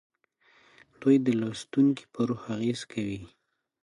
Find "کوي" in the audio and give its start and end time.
2.91-3.21